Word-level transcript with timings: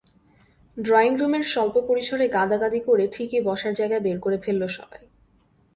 ড্রয়িংরুমের 0.77 1.43
স্বল্প 1.43 1.75
পরিসরে 1.87 2.25
গাদাগাদি 2.27 2.79
করে 2.79 3.05
ঠিকই 3.07 3.41
বসার 3.41 3.73
জায়গা 3.73 3.97
বের 3.99 4.17
করে 4.19 4.37
ফেলল 4.37 4.63
সবাই। 4.67 5.03